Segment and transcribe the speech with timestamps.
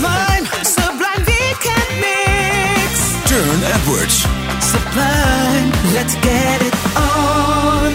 [0.00, 2.92] sublime, sublime, Weekend mix.
[3.28, 4.16] Turn Edwards.
[4.72, 7.92] Sublime, let's get it on.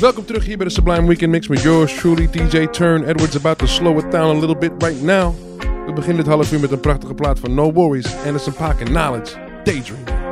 [0.00, 3.36] Welkom terug hier bij de Sublime Weekend Mix met yours truly DJ Turn Edwards.
[3.36, 5.34] About to slow it down a little bit right now.
[5.86, 8.86] We beginnen het half uur met een prachtige plaat van No Worries, Anderson Park en
[8.86, 10.29] Knowledge, Daydream.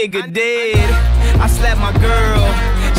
[0.00, 0.90] nigga dead.
[1.44, 2.44] I slapped my girl,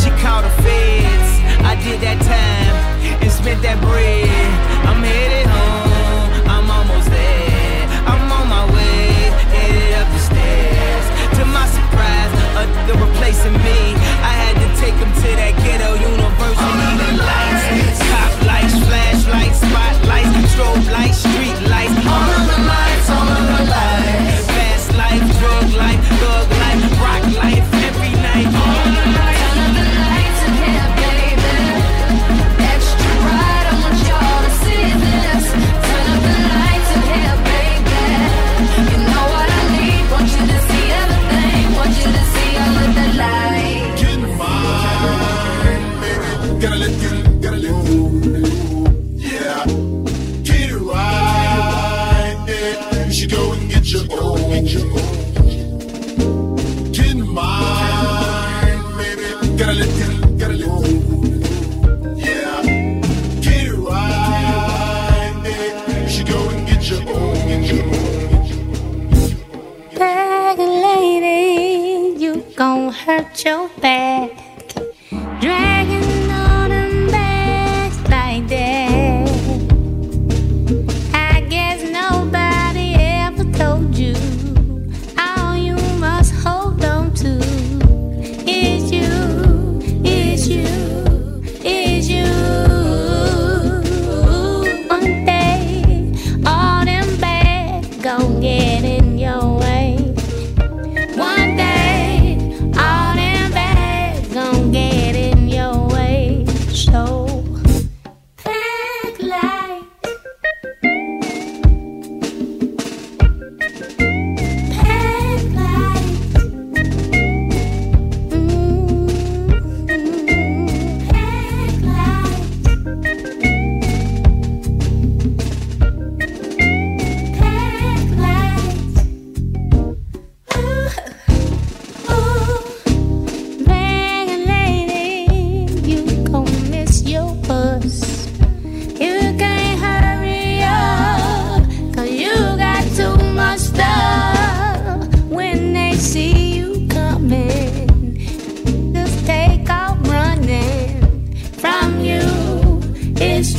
[0.02, 1.32] she caught the feds.
[1.66, 2.76] I did that time
[3.22, 4.30] and spent that bread.
[4.86, 7.82] I'm headed home, I'm almost there.
[8.06, 11.06] I'm on my way, headed up the stairs.
[11.38, 13.98] To my surprise, uh, they're replacing me.
[14.22, 16.86] I had to take him to that ghetto university.
[17.18, 21.41] Lights, top lights, flashlights, spotlights, strobe lights.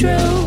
[0.02, 0.41] true.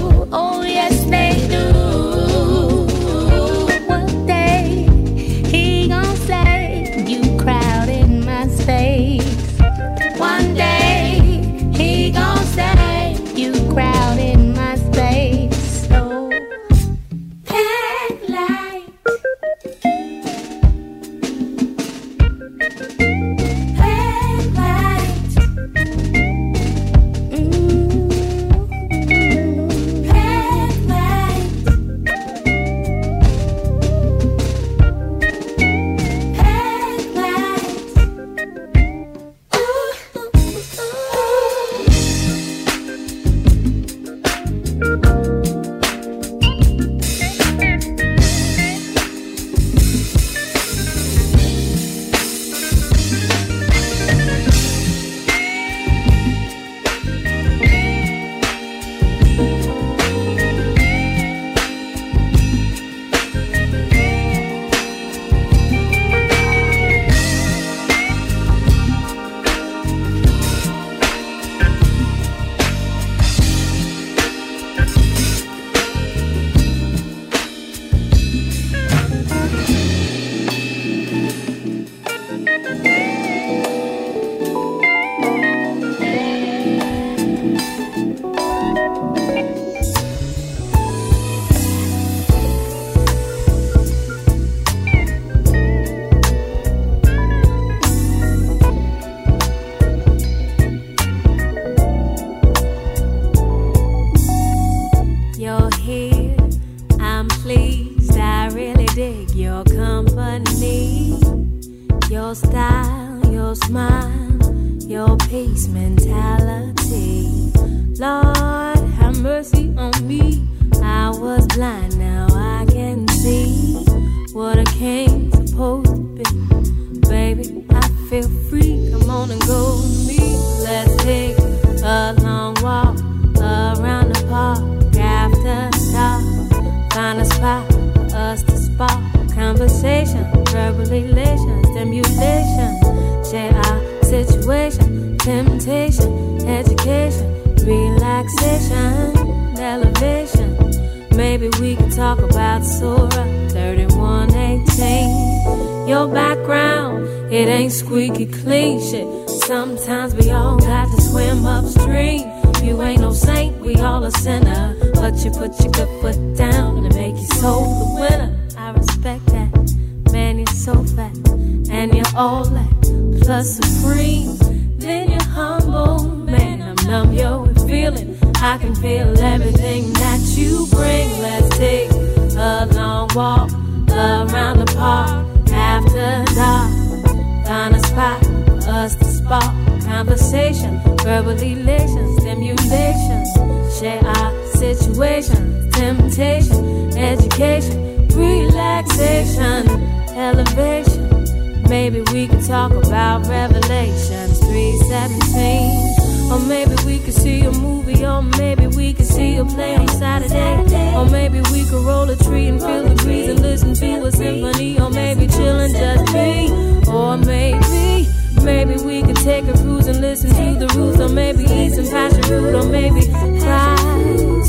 [194.96, 199.68] temptation, education, relaxation,
[200.16, 201.64] elevation.
[201.68, 206.32] Maybe we can talk about Revelations 317.
[206.32, 209.88] Or maybe we could see a movie, or maybe we could see a play on
[209.90, 210.96] Saturday.
[210.96, 214.12] Or maybe we could roll a tree and feel the breeze and listen to a
[214.12, 214.80] symphony.
[214.80, 216.50] Or maybe chill and just be.
[216.90, 218.08] Or maybe
[218.46, 221.90] maybe we could take a cruise and listen to the rules, or maybe eat some
[221.90, 223.76] passion fruit, or maybe fly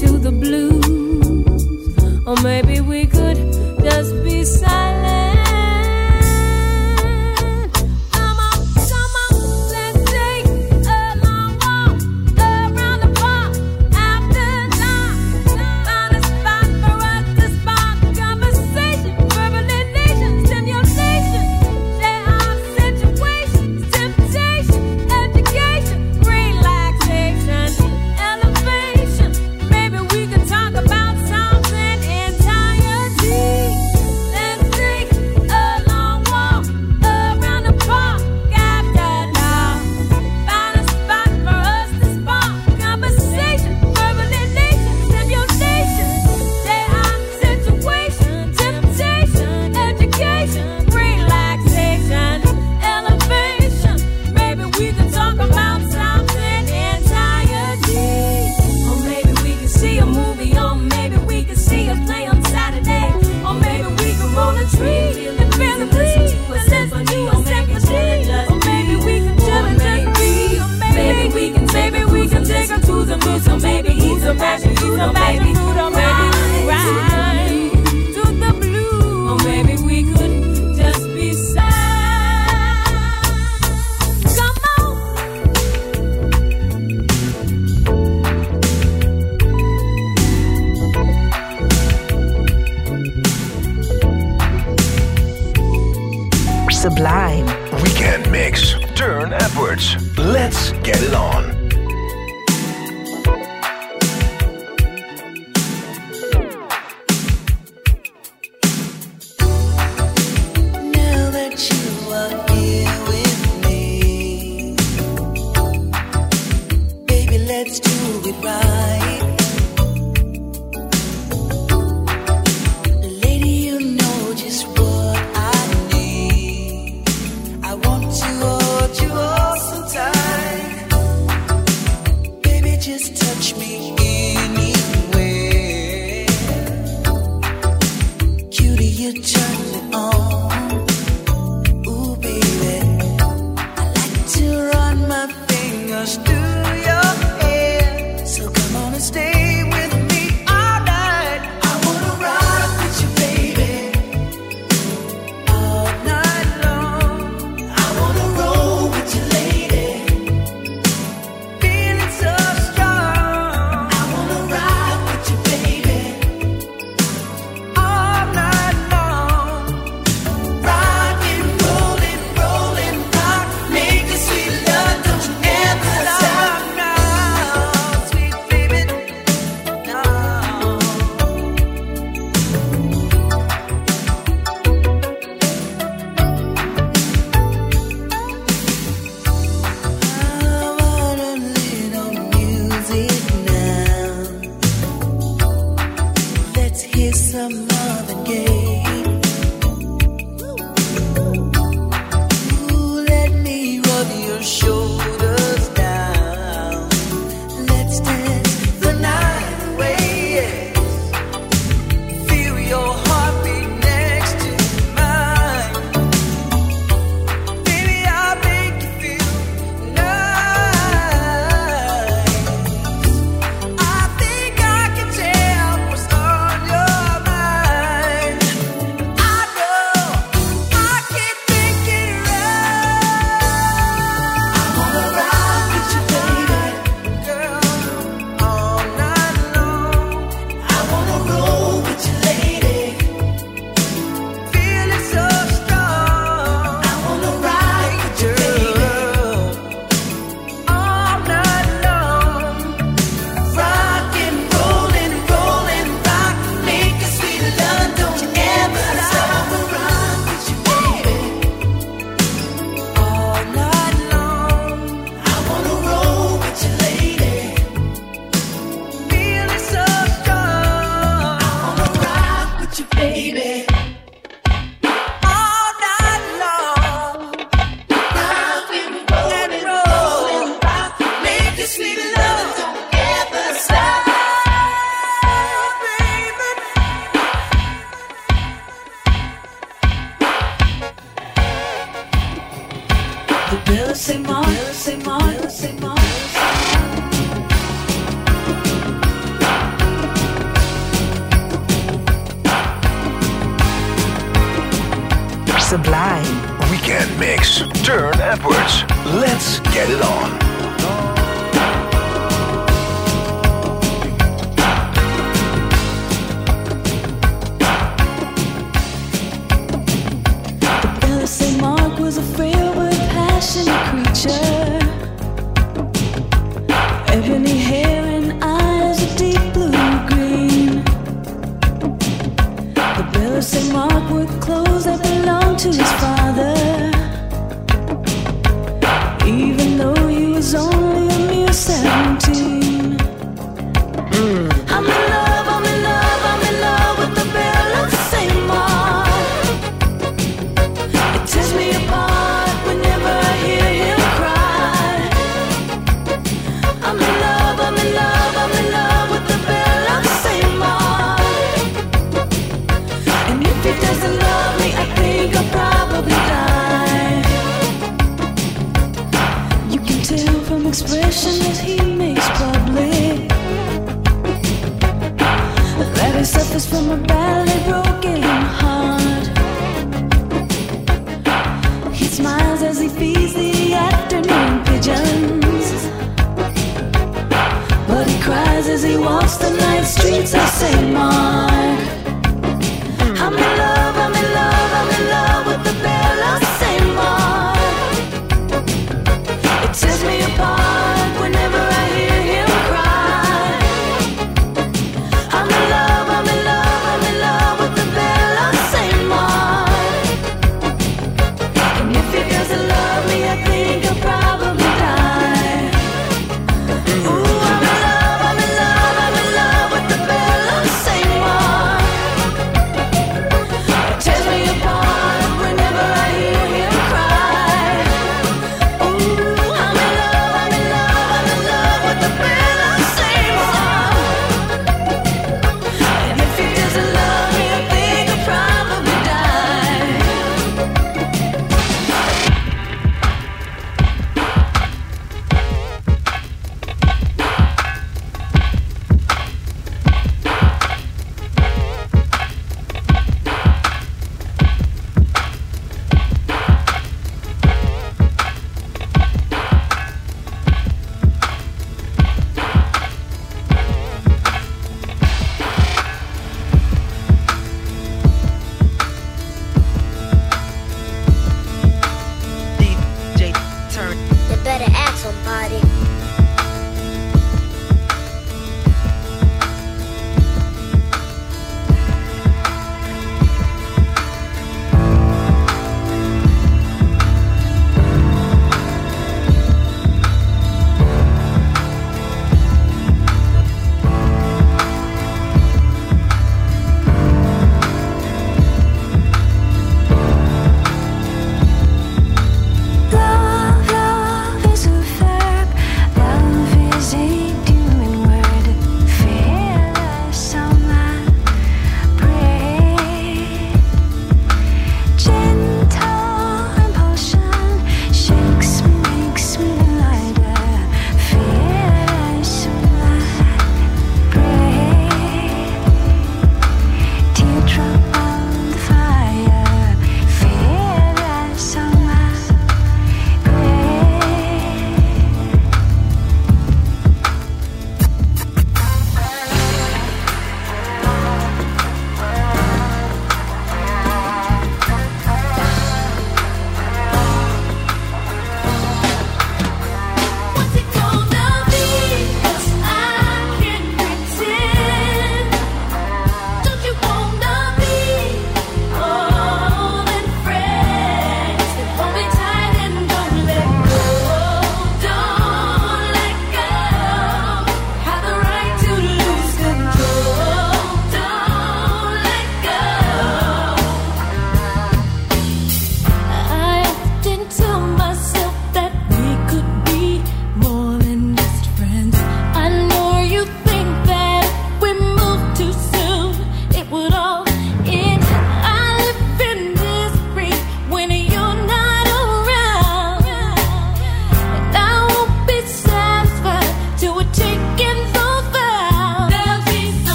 [0.00, 0.86] to the blues,
[2.26, 3.38] or maybe we could
[3.82, 4.85] just be silent.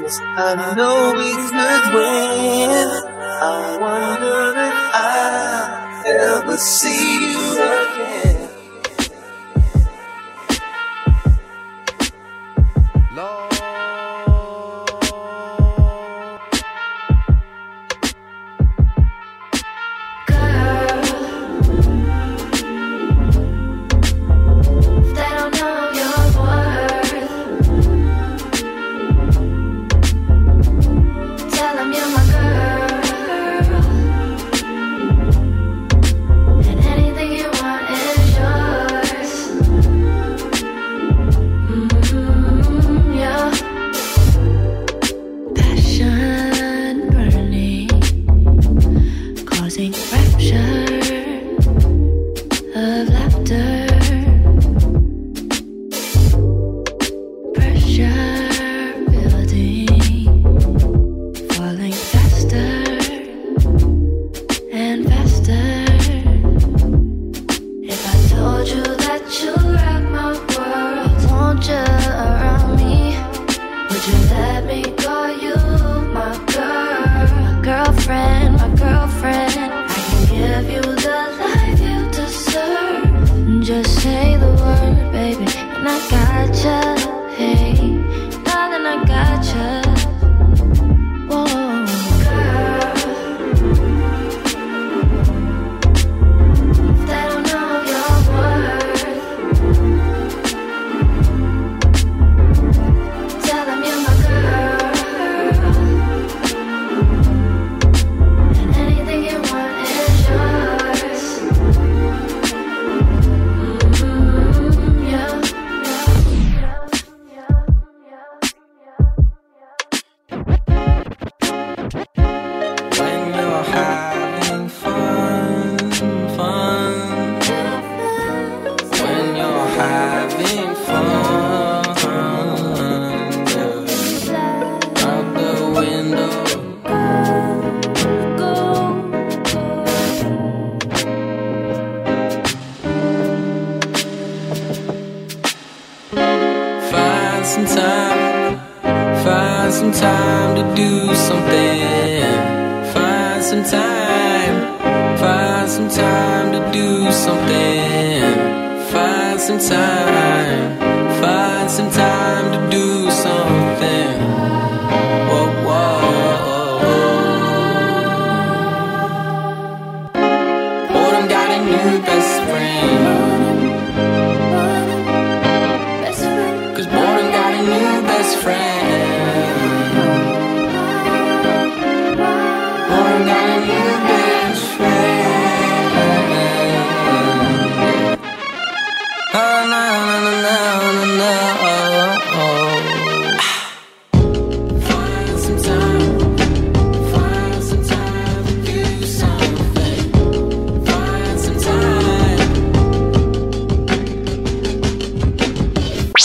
[0.00, 2.88] places I know we could win.
[3.42, 7.11] I wonder if I ever see.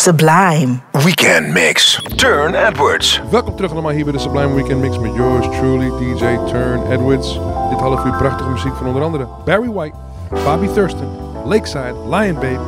[0.08, 0.82] Sublime.
[1.04, 2.00] Weekend Mix.
[2.16, 3.22] Turn Edwards.
[3.32, 7.34] Welkom terug allemaal hier bij de Sublime Weekend Mix met yours truly, DJ Turn Edwards.
[7.70, 9.96] Dit half uur prachtige muziek van onder andere Barry White,
[10.44, 11.08] Bobby Thurston,
[11.46, 12.60] Lakeside, Lion Babe,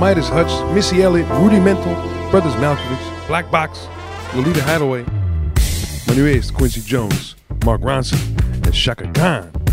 [0.00, 1.96] Midas Hutch, Missy Elliott, Rudy Mental,
[2.30, 3.88] Brothers Malkovich, Black Box,
[4.34, 5.04] Lolita Hathaway.
[6.06, 9.67] Maar nu eerst Quincy Jones, Mark Ronson en Shaka Khan.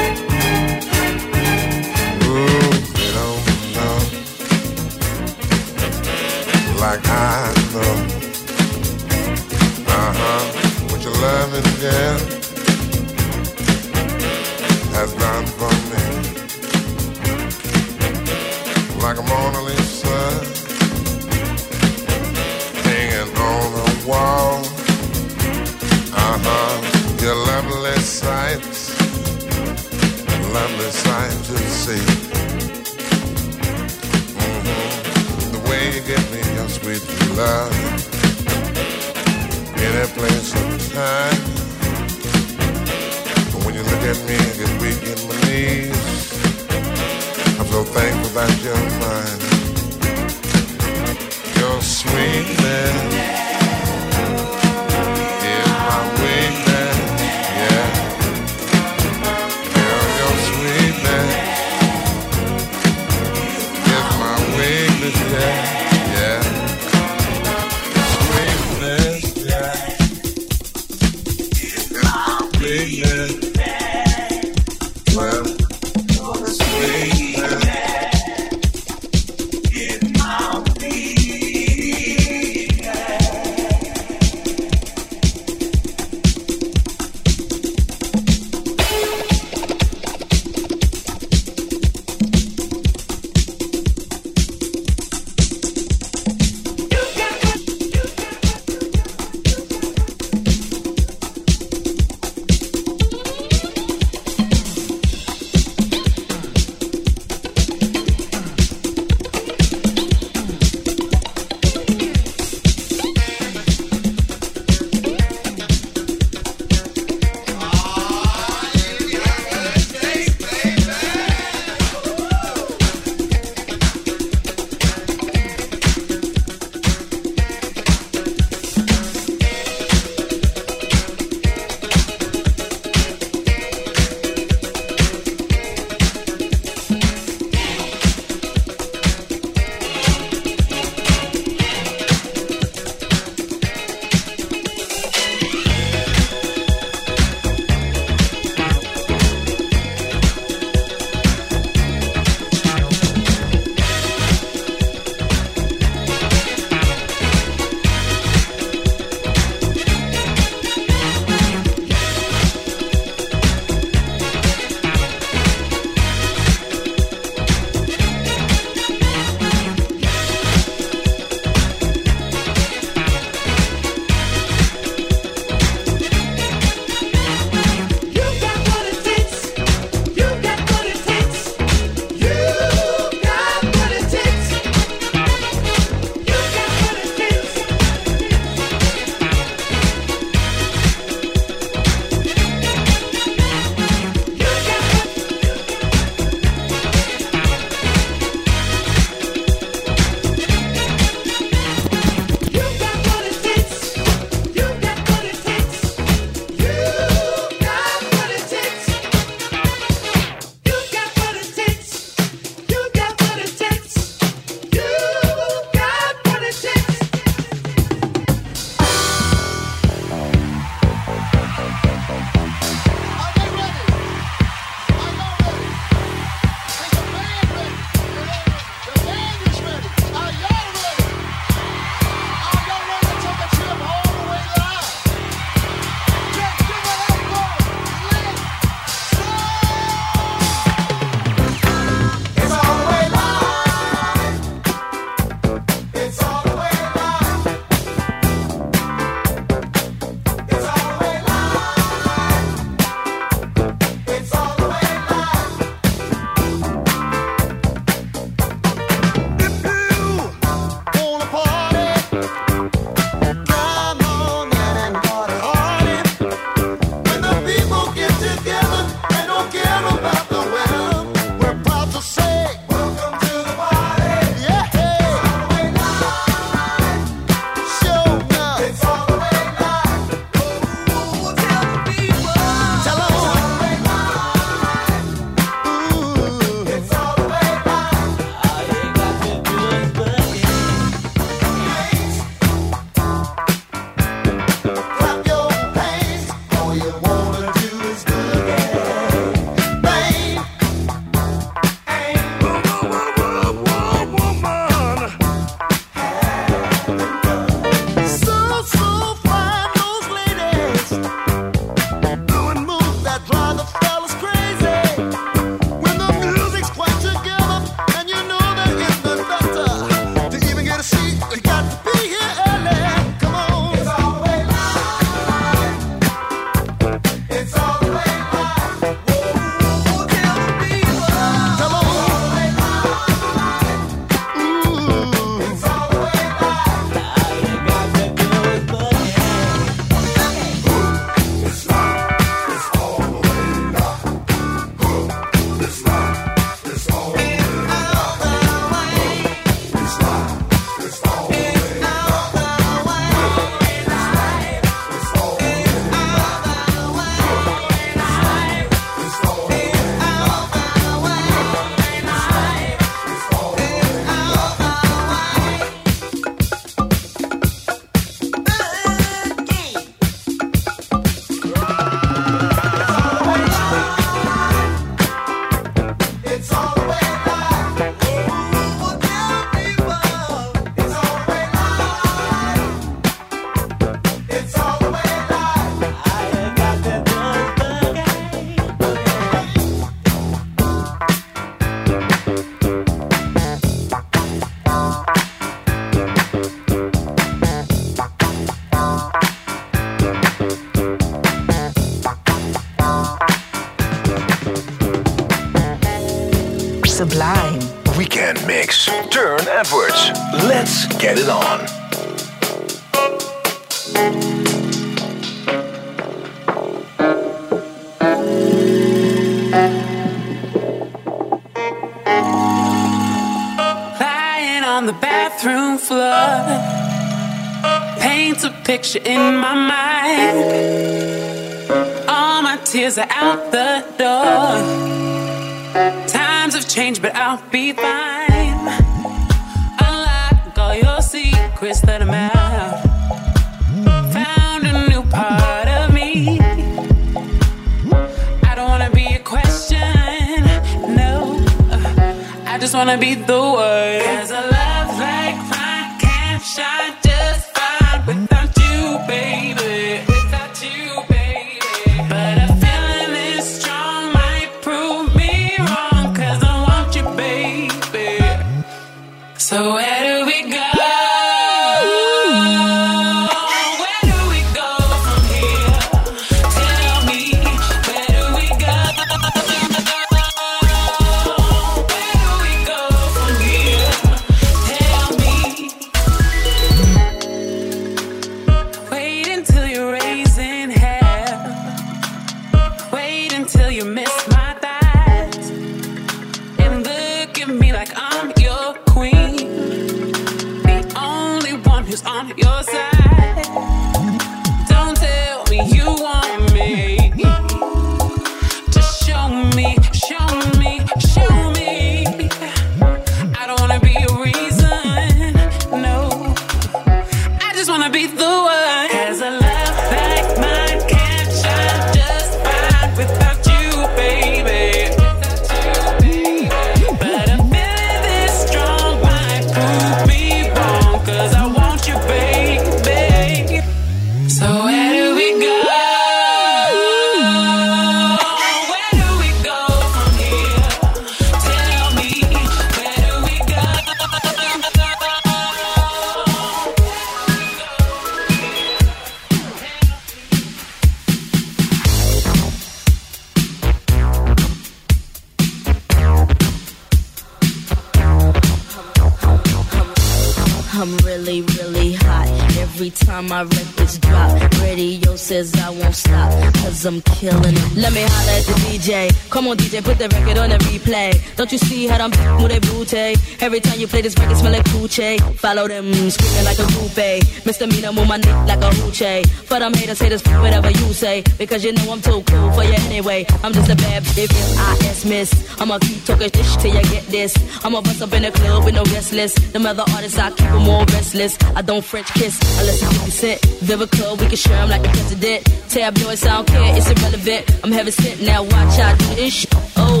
[560.76, 562.43] I'm really, really hot.
[562.56, 566.54] Every time my records drop, radio says I won't stop.
[566.54, 567.76] Cause I'm killing it.
[567.76, 569.30] Let me holler at the DJ.
[569.30, 571.12] Come on, DJ, put the record on the replay.
[571.36, 572.10] Don't you see how I'm
[572.42, 573.14] with a booty?
[573.44, 575.20] Every time you play this record, smell like coochie.
[575.36, 576.98] Follow them, screaming like a groupie.
[576.98, 577.42] Eh?
[577.44, 579.26] Misdemeanor, move my neck like a hoochie.
[579.26, 581.22] For them haters, haters, whatever you say.
[581.38, 583.26] Because you know I'm too cool for you anyway.
[583.42, 585.04] I'm just a bad bitch, I.S.
[585.04, 585.60] miss.
[585.60, 587.34] I'ma keep talking this till you get this.
[587.64, 589.34] I'ma bust up in the club with no restless.
[589.52, 591.36] Them other artists, I keep them all restless.
[591.56, 593.40] I don't French kiss unless it's 50 cent.
[593.66, 595.40] Vivica, we can share 'em like the president.
[595.68, 597.44] Tabloids, I don't care, it's irrelevant.
[597.62, 599.54] I'm heaven sent, now watch I do this shit.
[599.76, 600.00] Oh.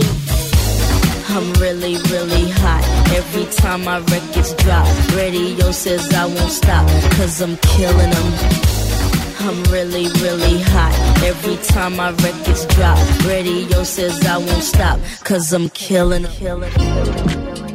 [1.36, 2.84] I'm really, really hot.
[3.12, 4.86] Every time my records drop,
[5.16, 6.86] radio says I won't stop.
[7.16, 8.32] Cause I'm killing them.
[9.40, 10.94] I'm really, really hot.
[11.24, 15.00] Every time my records drop, radio says I won't stop.
[15.24, 17.73] Cause I'm killing, killing, killing.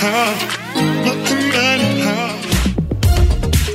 [0.00, 0.06] It's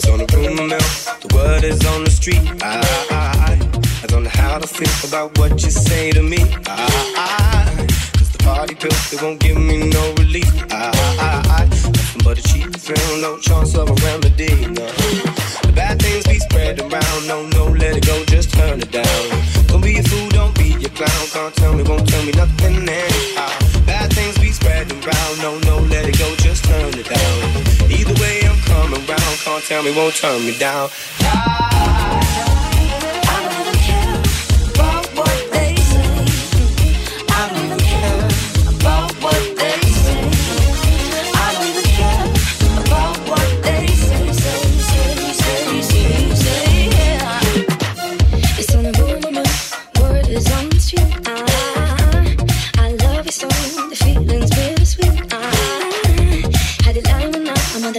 [0.07, 0.79] on the rumor mill,
[1.19, 2.39] the word is on the street.
[2.63, 3.59] I,
[4.07, 6.37] don't know how to feel about what you say to me.
[6.65, 7.85] I,
[8.17, 10.49] Cause the party pills, they won't give me no relief.
[10.71, 14.55] I, nothing but a cheap thrill, no chance of a remedy.
[14.75, 19.43] The bad things be spread around, no, no, let it go, just turn it down.
[19.67, 22.85] Don't be a fool, don't be a clown, can't tell me, won't tell me nothing.
[22.85, 23.72] Bad
[24.85, 27.91] be spreading around, no, no, let it go, just turn it down.
[27.91, 30.89] Either way, I'm coming round, can't tell me, won't turn me down.
[31.19, 32.52] It's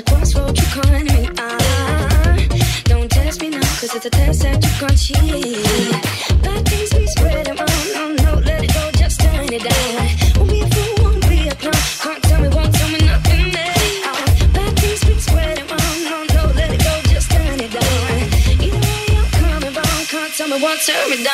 [0.07, 2.49] crossroad you're calling me on.
[2.85, 6.43] Don't test me now, cause it's a test that you can't cheat.
[6.43, 10.09] Bad things be spread them no, no, let it go, just turn it down.
[10.37, 13.53] Won't be a fool, won't be a clown, can't tell me, won't tell me nothing
[13.53, 13.75] there.
[14.55, 15.67] Bad things be spread them
[16.11, 18.19] no, no, let it go, just turn it down.
[18.65, 21.34] Either way, I'm coming wrong, can't tell me, won't turn me down.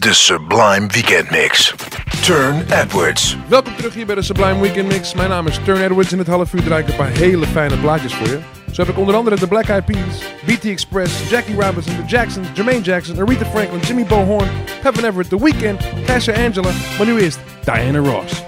[0.00, 1.74] de Sublime Weekend Mix.
[2.22, 3.36] Turn Edwards.
[3.48, 5.14] Welkom terug hier bij de Sublime Weekend Mix.
[5.14, 6.12] Mijn naam is Turn Edwards.
[6.12, 8.38] In het half uur draai ik een paar hele fijne plaatjes voor je.
[8.72, 12.48] Zo heb ik onder andere de Black Eyed Peas, BT Express, Jackie Robinson, The Jacksons,
[12.54, 14.48] Jermaine Jackson, Aretha Franklin, Jimmy Bohorn,
[14.82, 16.70] Heaven Everett, The Weeknd, Tasha Angela.
[16.98, 18.42] Maar nu eerst Diana Ross.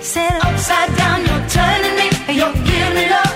[0.00, 3.32] Set upside down, you're turning me, you're giving me love.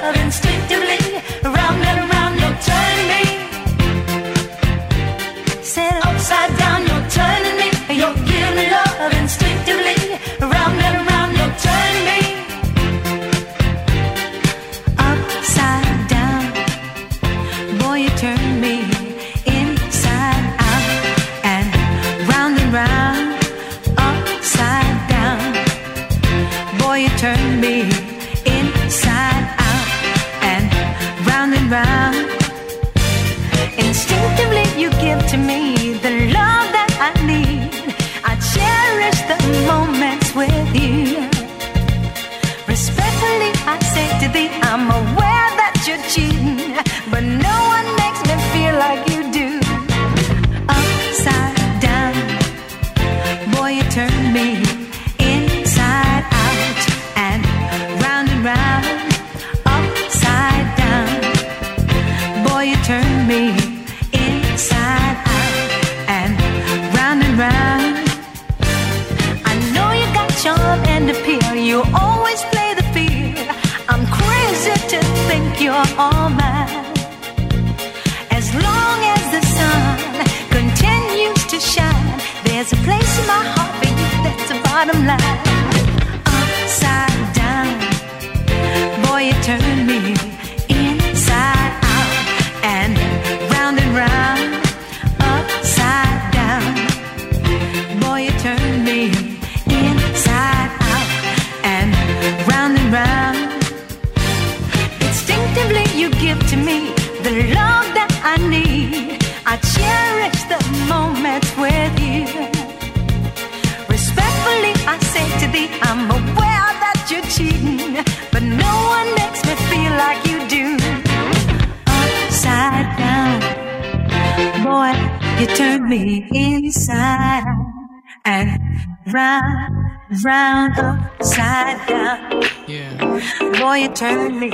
[131.57, 132.51] inside.
[132.67, 133.61] Yeah.
[133.61, 134.49] Boy, you turn me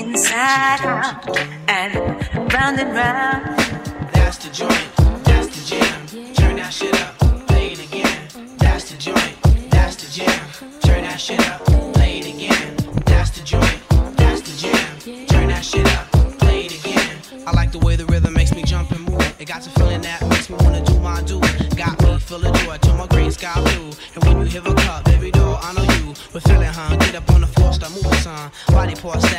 [0.00, 1.38] inside out
[1.68, 1.94] and
[2.52, 3.58] round and round.
[4.12, 4.88] That's the joint.
[5.24, 6.34] That's the jam.
[6.34, 7.18] Turn that shit up.
[7.46, 8.28] Play it again.
[8.58, 9.36] That's the joint.
[9.70, 10.80] That's the jam.
[10.80, 11.73] Turn that shit up.
[29.04, 29.33] posso.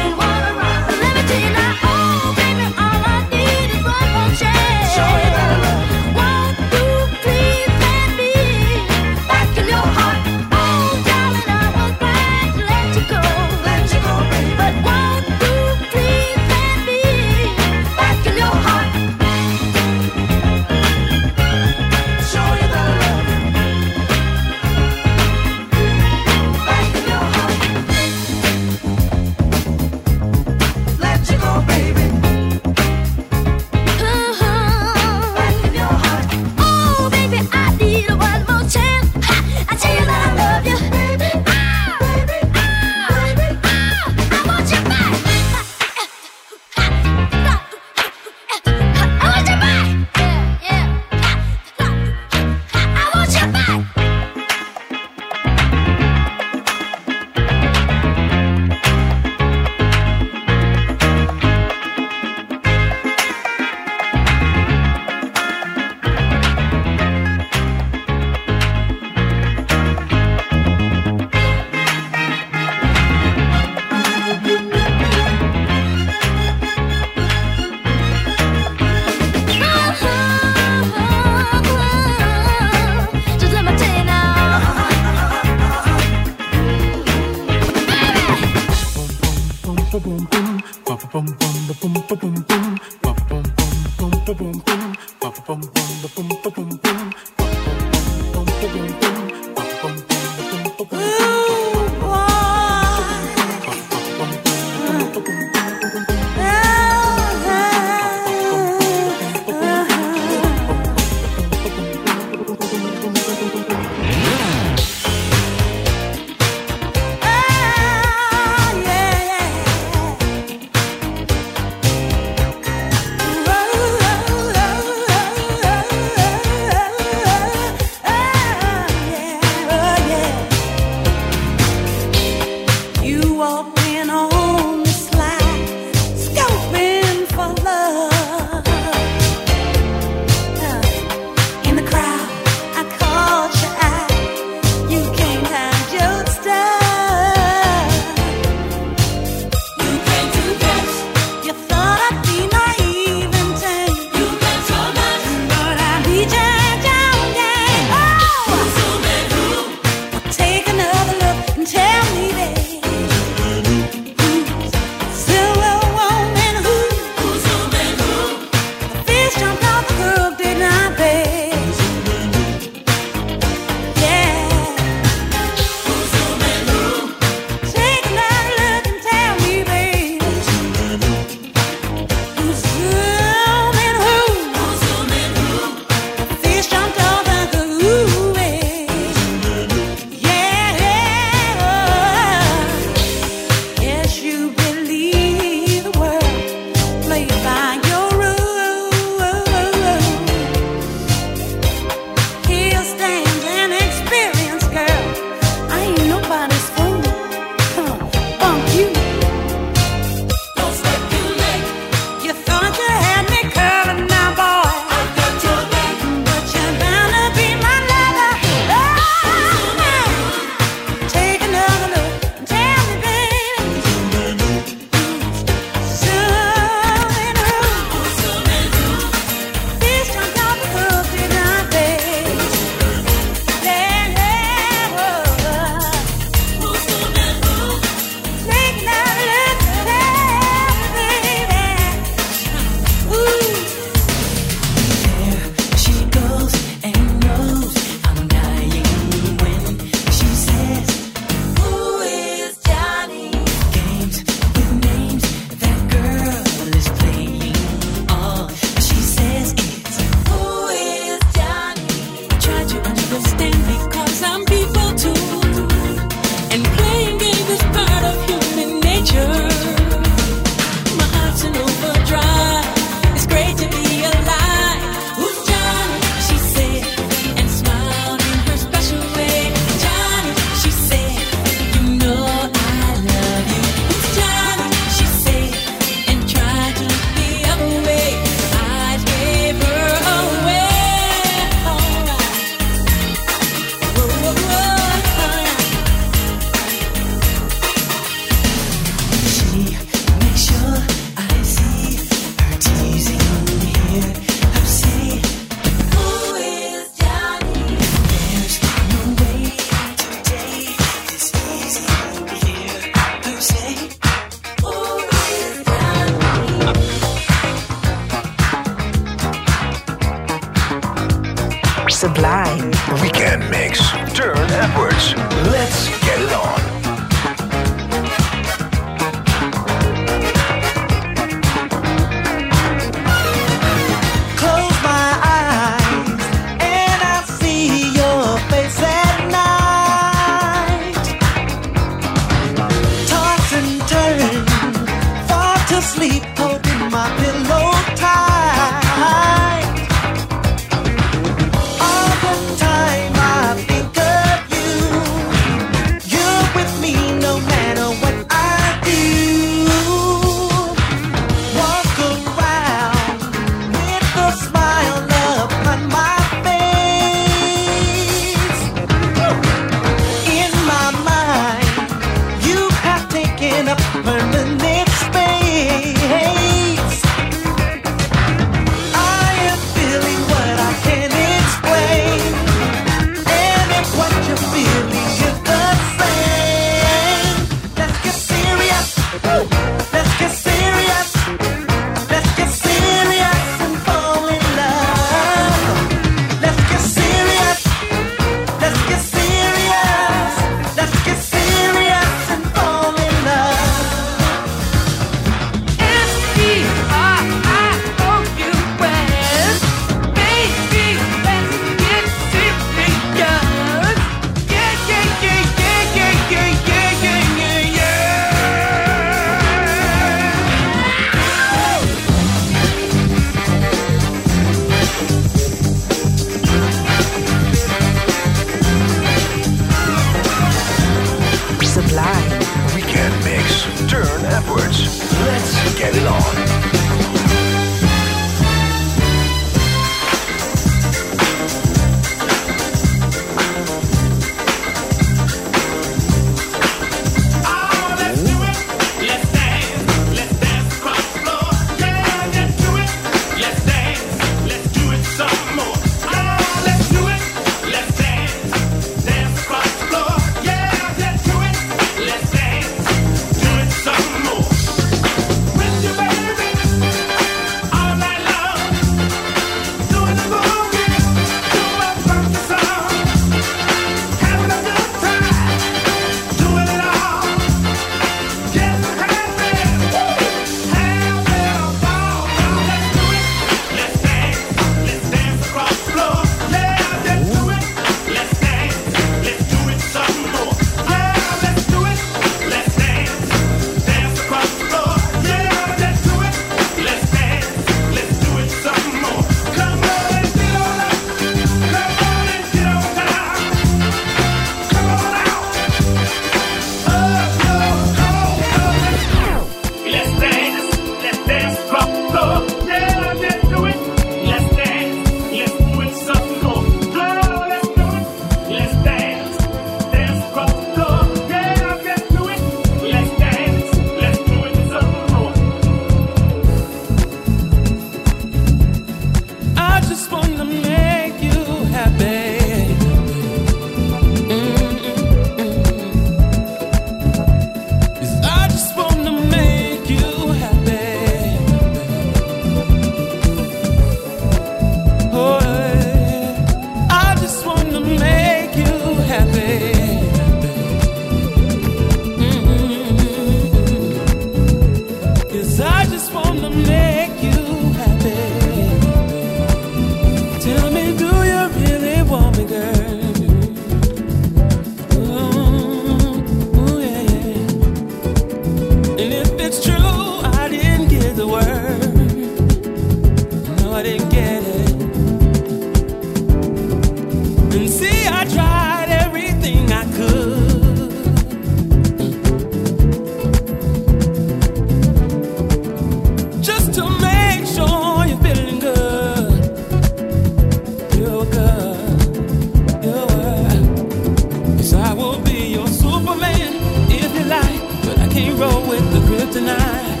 [599.33, 600.00] With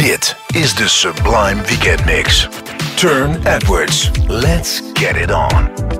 [0.00, 2.48] Dit is de Sublime Weekend Mix.
[2.96, 4.10] Turne Edwards.
[4.26, 5.99] Let's get it on.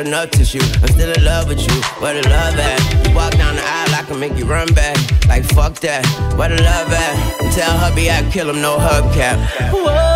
[0.00, 0.60] enough tissue.
[0.82, 1.74] I'm still in love with you.
[2.00, 3.08] Where the love at?
[3.08, 4.96] You walk down the aisle, I can make you run back.
[5.26, 6.04] Like fuck that.
[6.36, 7.52] Where the love at?
[7.54, 9.38] Tell hubby I kill him, no hubcap.
[9.72, 10.09] Whoa.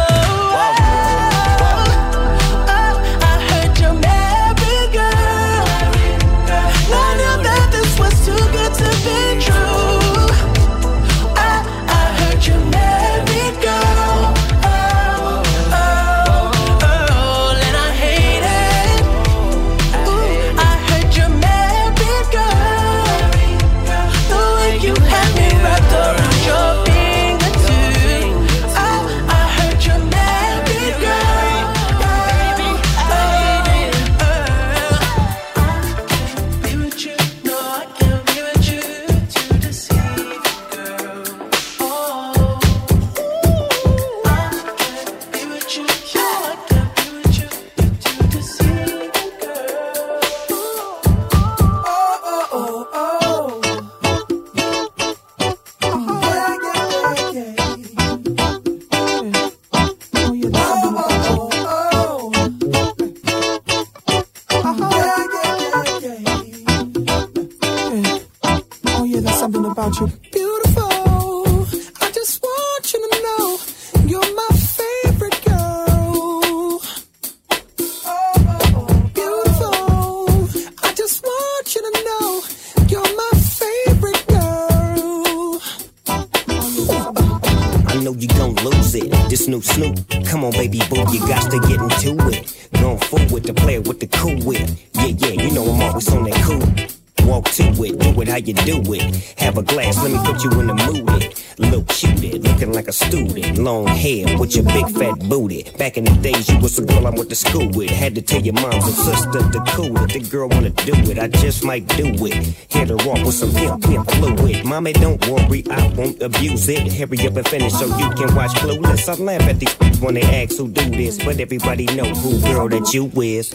[108.15, 110.13] To tell your mom and sister to cool it.
[110.13, 112.35] The girl wanna do it, I just might do it.
[112.71, 114.65] Hit her off with some pimp, pimp fluid.
[114.65, 116.93] Mommy, don't worry, I won't abuse it.
[116.93, 119.09] Hurry up and finish so you can watch Clueless.
[119.09, 122.69] I laugh at these when they ask who do this, but everybody know who girl
[122.69, 123.53] that you is.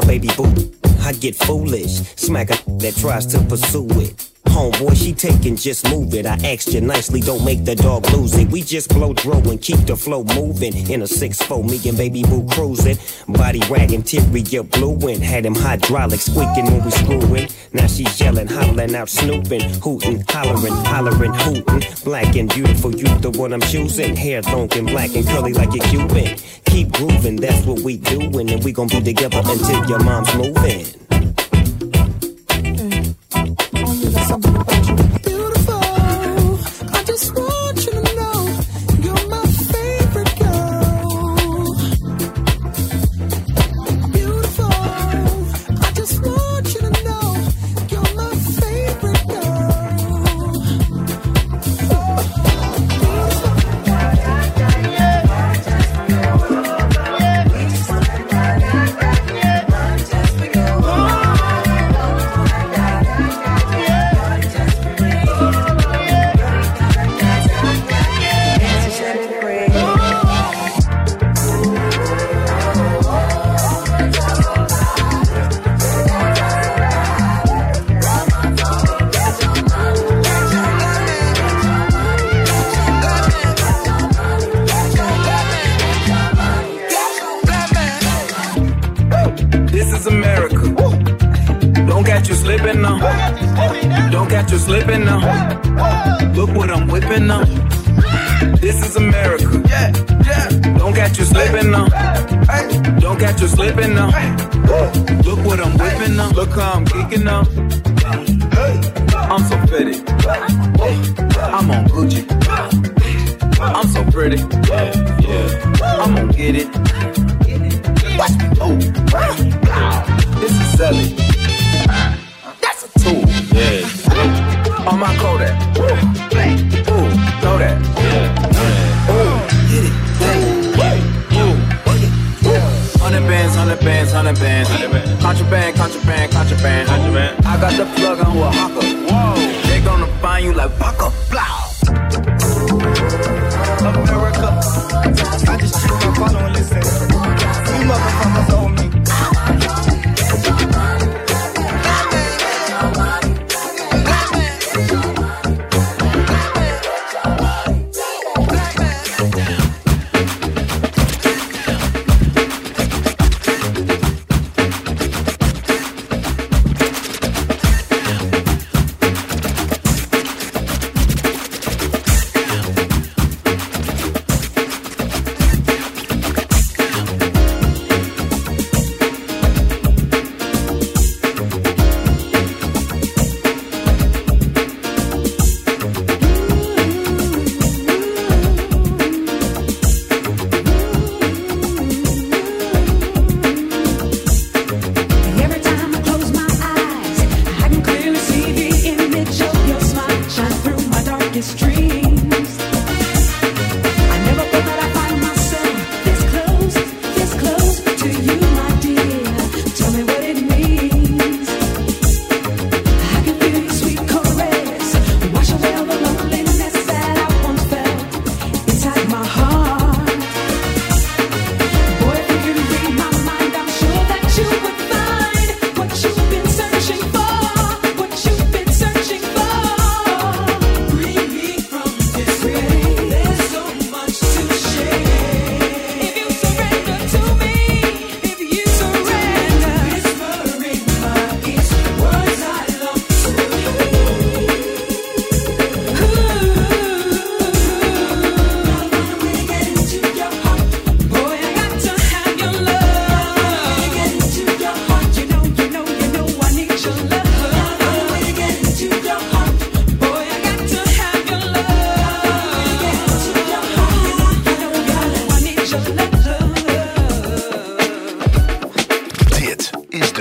[0.00, 0.52] My baby boo,
[1.00, 2.02] I get foolish.
[2.16, 4.25] Smack a that tries to pursue it.
[4.56, 6.24] Homeboy, she taking, just move it.
[6.24, 8.48] I asked you nicely, don't make the dog lose it.
[8.48, 10.74] We just blow throw and keep the flow moving.
[10.90, 12.96] In a 6-4, me and baby boo cruising.
[13.28, 15.20] Body wagging, interior blueing.
[15.20, 17.48] Had him hydraulic squeaking when we screwing.
[17.74, 21.82] Now she's yelling, hollering out, snooping, hooting, hollering, hollering, hooting.
[22.02, 24.16] Black and beautiful, you the one I'm choosing.
[24.16, 26.38] Hair long and black and curly like a Cuban.
[26.64, 28.50] Keep grooving, that's what we doing.
[28.50, 31.05] And we gon' be together until your mom's moving.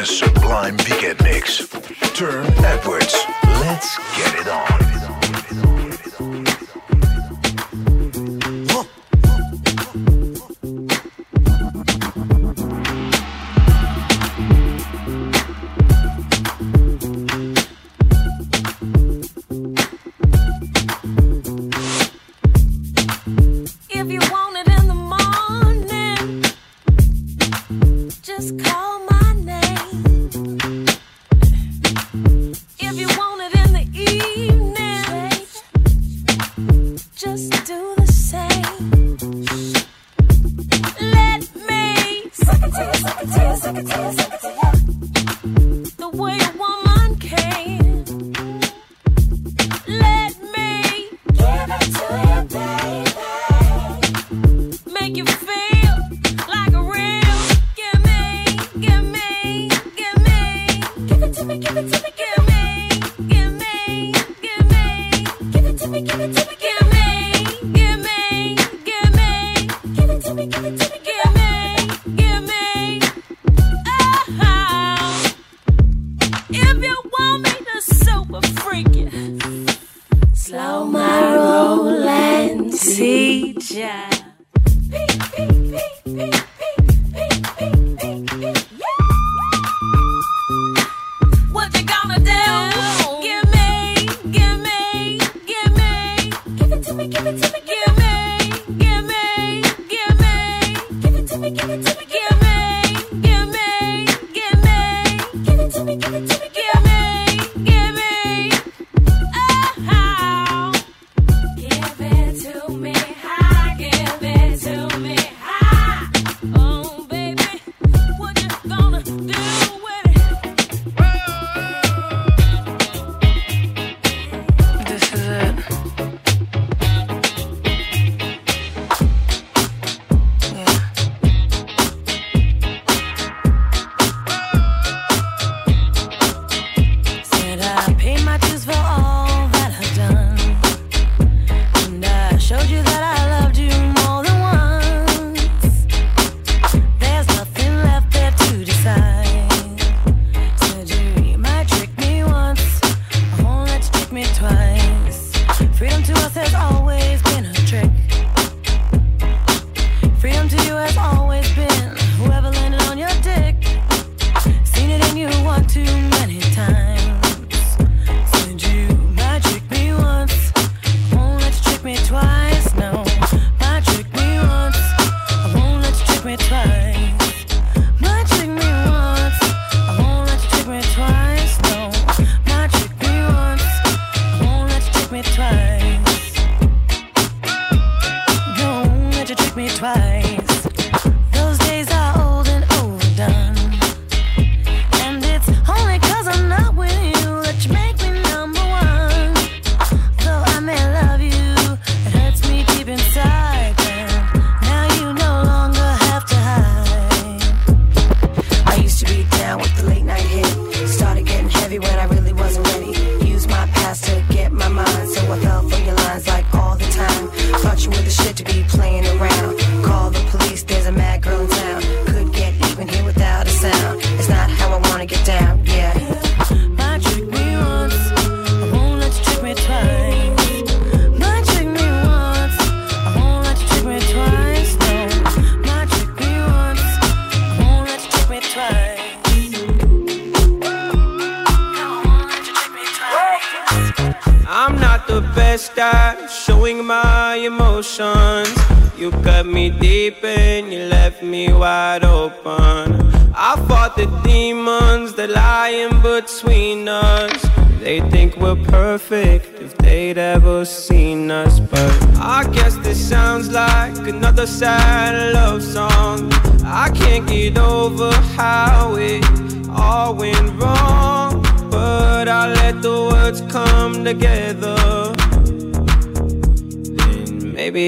[0.06, 1.68] sublime beat mix.
[2.14, 3.16] Turne Edwards.
[3.44, 5.65] Let's get it on.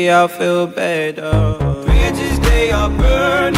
[0.10, 1.56] I'll feel better.
[1.86, 3.57] Bridges, they are burning.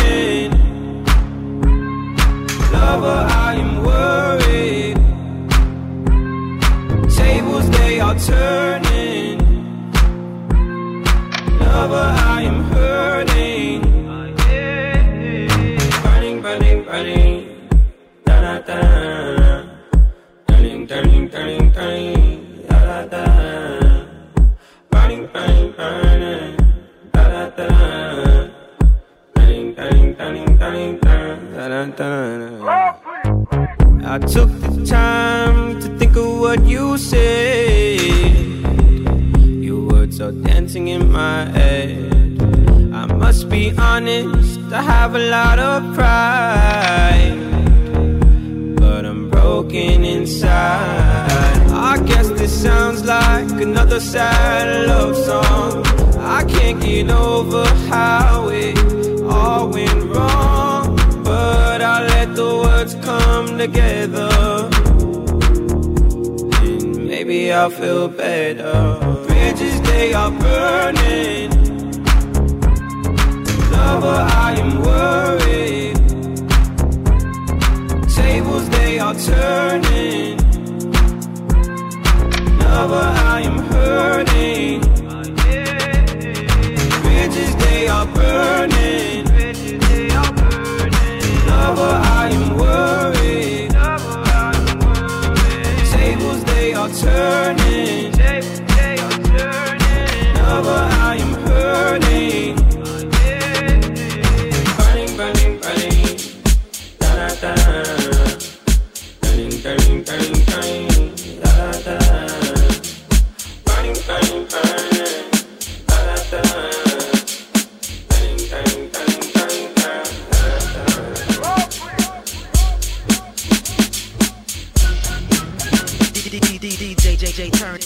[126.59, 127.79] DJ Turne.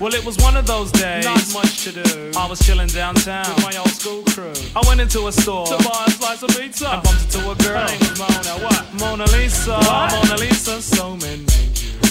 [0.00, 1.24] Well, it was one of those days.
[1.24, 2.30] Not much to do.
[2.36, 4.52] I was chilling downtown With my old school crew.
[4.76, 6.88] I went into a store To buy a slice of pizza.
[6.88, 7.78] and bumped into a girl.
[7.78, 8.64] Her name was Mona.
[8.64, 8.94] What?
[9.00, 10.12] Mona Lisa, What?
[10.12, 11.44] Mona Lisa, so many.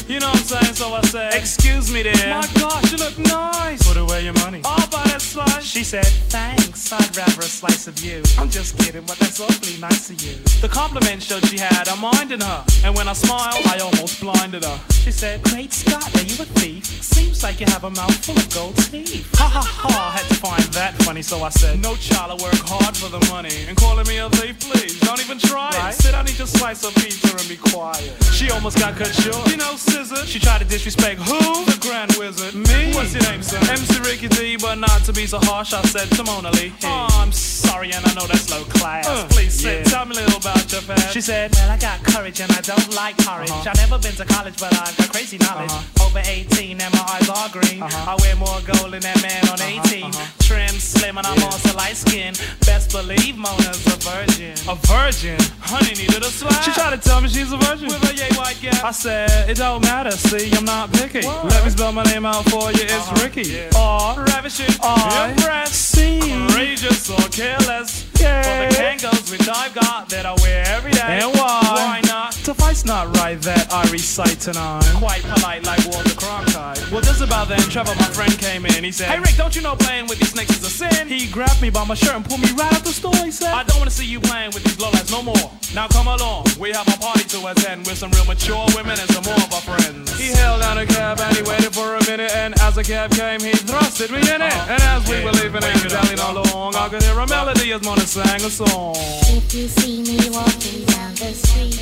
[0.08, 0.76] You know what I'm saying?
[0.76, 2.14] So I said, Excuse me, dear.
[2.30, 3.86] My gosh, you look nice.
[3.86, 4.62] Put away your money.
[4.64, 5.64] I'll buy that slice.
[5.66, 8.24] She said, Thanks, I'd rather a slice of you.
[8.38, 10.36] I'm just kidding, but that's awfully nice of you.
[10.62, 12.64] The compliment showed she had a mind in her.
[12.86, 14.80] And when I smiled, I almost blinded her.
[14.94, 16.86] She said, Great Scott, are you a thief?
[16.86, 19.28] Seems like you have a mouth full of gold teeth.
[19.36, 22.42] Ha ha ha, I had to find that funny, so I said, No child, I
[22.44, 23.66] work hard for the money.
[23.68, 25.94] And calling me a thief, please, don't even try Right.
[25.94, 25.98] it.
[26.02, 28.14] Sit down, eat your slice of pizza and be quiet.
[28.32, 29.50] She almost got cut short.
[29.52, 29.76] You know,
[30.06, 30.26] scissor.
[30.28, 31.66] She tried to disrespect who?
[31.66, 32.54] The Grand Wizard.
[32.54, 32.94] Me?
[32.94, 33.62] What's your name, son?
[33.70, 36.74] MC Ricky D, but not to be so harsh, I said to Mona Lee.
[36.84, 39.08] Oh, I'm sorry, and I know that's low class.
[39.08, 39.84] Uh, Please sit, yeah.
[39.84, 41.14] tell me a little about your past.
[41.14, 43.50] She said, Well, I got courage and I don't like porridge.
[43.50, 43.70] Uh-huh.
[43.70, 45.72] I've never been to college, but I've got crazy knowledge.
[46.02, 47.82] Over 18 and my eyes are green.
[47.82, 48.12] Uh-huh.
[48.12, 50.12] I wear more gold than that man on 18.
[50.40, 52.40] Trim, slim, and I'm also light skinned.
[52.66, 54.56] Best believe Mona's a virgin.
[54.70, 55.38] A virgin?
[55.60, 56.64] Honey needed a swag.
[56.64, 57.88] She tried to tell me she's a virgin.
[57.88, 58.84] With a yay white gap.
[58.84, 61.26] I said, It don't matter, see, I'm not picky.
[61.26, 63.24] Let me spell my name out for you, it's uh-huh.
[63.24, 63.68] Ricky.
[63.76, 66.20] R, ravishing, I, impressed, C,
[66.50, 68.06] courageous or careless.
[68.20, 68.42] Yeah.
[68.44, 71.22] For the Kangols, which I've got that I wear every day.
[71.22, 71.62] And why?
[71.62, 72.34] Why not?
[72.34, 74.84] Suffice not right that I recite tonight.
[74.96, 76.92] Quite polite like Walter Cronkite.
[76.92, 78.84] Well, just about then, Trevor, my friend, came in.
[78.84, 81.08] He said, Hey, Rick, don't you know playing with these snakes is a sin?
[81.08, 83.16] He grabbed me by my shirt and pulled me right out the store.
[83.18, 85.52] He said, I don't want to see you playing with these lowlights no more.
[85.76, 89.10] Now come along, we have a party to attend with some real mature women and
[89.12, 89.77] some more of our friends.
[90.18, 93.12] He held down a cab and he waited for a minute, and as the cab
[93.12, 94.54] came, he thrusted me in it.
[94.74, 98.02] And as we were leaving and dallying along, I could hear a melody as Mona
[98.02, 98.96] sang a song.
[98.98, 101.80] If you see me walking down the street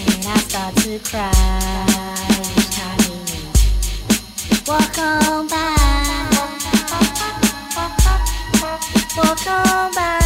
[0.00, 1.30] and I start to cry,
[2.78, 3.20] honey,
[4.66, 5.76] walk on by,
[9.16, 10.20] walk on by.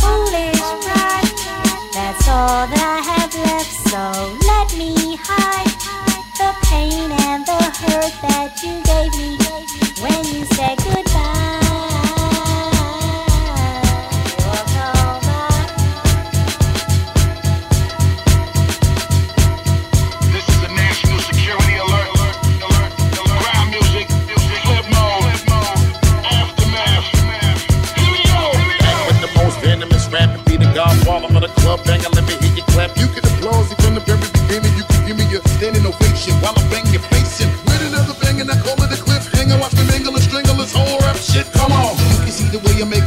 [0.00, 1.30] Foolish pride,
[1.92, 3.72] that's all that I have left.
[3.90, 4.39] So let me
[5.24, 5.74] hide
[6.38, 9.36] the pain and the hurt that you gave me
[10.02, 11.60] when you said goodbye.
[14.46, 15.86] Walk on by.
[20.32, 22.10] This is a national security alert.
[22.66, 23.66] alert, alert.
[23.70, 24.08] Music,
[24.64, 25.34] flip mode,
[26.24, 27.06] aftermath.
[27.98, 28.42] Here we go.
[28.80, 32.10] Back with the most venomous rap be the godfather of the club banger.
[32.14, 32.96] Let me hear you clap.
[32.98, 33.29] You can
[36.42, 39.58] while I bang your face in with another bang and I call it a cliffhanger.
[39.60, 41.46] Watch me mingle and strangle this whole rap shit.
[41.52, 42.99] Come on, you can see the way I make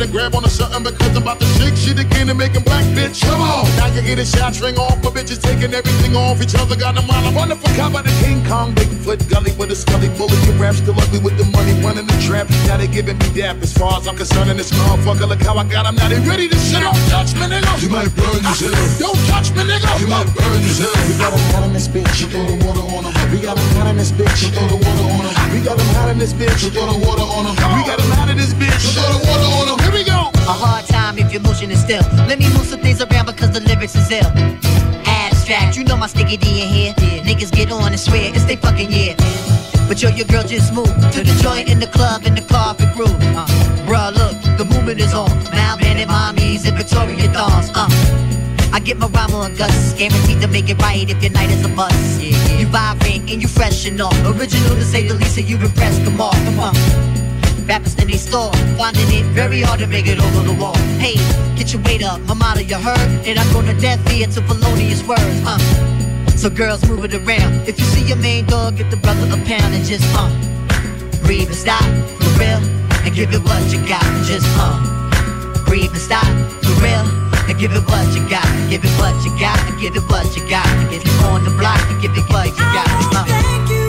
[0.00, 2.56] better grab on to something because I'm about to shake shit again and make make
[2.56, 3.20] 'em black, bitch.
[3.22, 3.64] Come on.
[3.76, 6.76] Now you get a shot ring off, but bitches taking everything off each other.
[6.76, 7.68] Got them while I'm wonderful.
[7.80, 10.40] How about the King Kong, Bigfoot, gully with a scully bullet.
[10.46, 12.48] Your rap still ugly with the money running the trap.
[12.66, 15.28] Now they giving me dap as far as I'm concerned in this motherfucker.
[15.28, 15.96] Look how I got 'em.
[15.96, 16.80] Now they ready to shit.
[16.80, 17.82] Don't touch me, nigga.
[17.82, 18.98] You might burn yourself.
[18.98, 20.00] Don't touch me, nigga.
[20.00, 20.96] You might burn yourself.
[21.08, 22.24] We got 'em hot in this bitch.
[23.32, 24.50] We got 'em hot in this bitch.
[25.52, 26.62] We got 'em hot in this bitch.
[26.64, 28.82] We got 'em hot in this bitch.
[29.80, 30.30] Here we go.
[30.46, 32.02] A hard time if your motion is still.
[32.28, 34.30] Let me move some things around because the lyrics is ill.
[35.06, 36.94] Abstract, you know my sticky D in here.
[37.24, 39.14] Niggas get on and swear it's they fucking year.
[39.88, 42.92] But yo, your girl just moved to the joint in the club in the carpet
[42.94, 43.16] groove.
[43.34, 43.46] Uh,
[43.86, 45.30] bruh, look, the movement is on.
[45.52, 47.70] Now bandit mommies and Victoria thongs.
[47.74, 47.88] Uh,
[48.72, 51.64] I get my rhyme on guts, guaranteed to make it right if your night is
[51.64, 52.22] a bust.
[52.22, 54.14] You vibrate and you fresh and all.
[54.26, 55.98] Original to say the least, and you impress.
[56.04, 56.74] Come on, come on.
[57.66, 60.76] Rappers in they store, finding it very hard to make it over the wall.
[60.98, 61.14] Hey,
[61.56, 65.22] get your weight up, motto you heard, and I'm gonna death ear to felonious words.
[65.44, 65.58] Uh.
[66.36, 67.68] So girls move it around.
[67.68, 70.30] If you see your main dog, get the brother a pound and just uh
[71.22, 71.84] breathe and stop
[72.18, 72.62] for real,
[73.04, 74.02] and give it what you got.
[74.24, 74.78] Just uh
[75.66, 76.26] breathe and stop
[76.64, 77.04] for real,
[77.50, 78.46] and give it what you got.
[78.70, 80.66] Give it what you got, give it what you got.
[80.92, 83.79] If you on the block, give it what you got.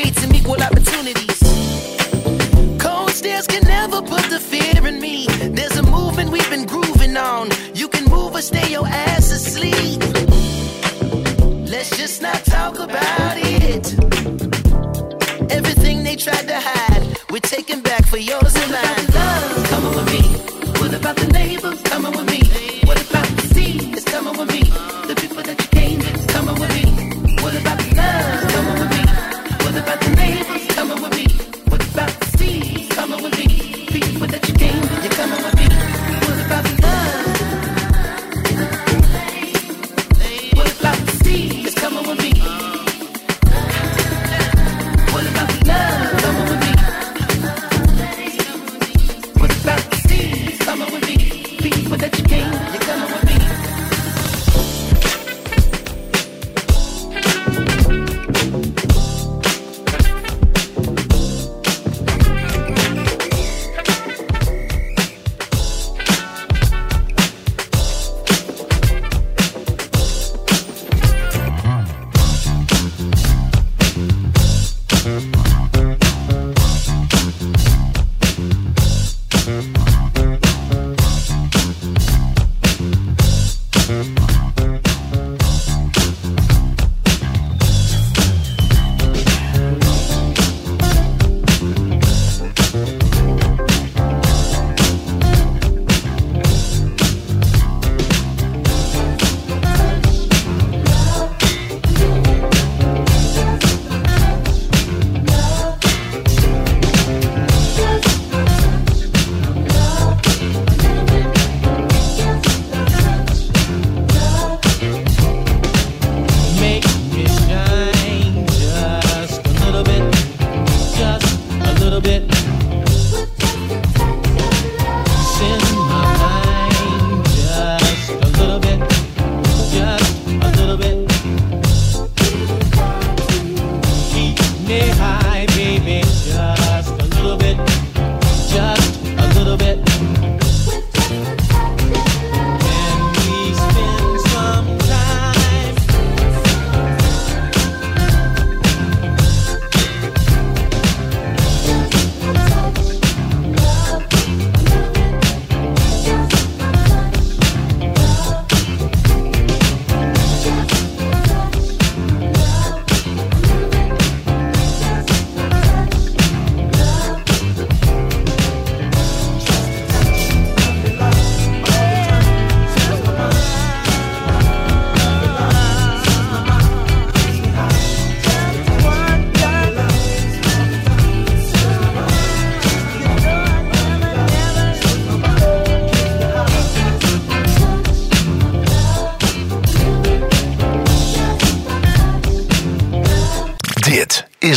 [0.00, 1.40] Create some equal opportunities.
[2.78, 5.26] Cold stairs can never put the fear in me.
[5.56, 7.48] There's a movement we've been grooving on.
[7.74, 10.00] You can move or stay your ass asleep.
[11.72, 13.84] Let's just not talk about it.
[15.52, 16.89] Everything they tried to hide,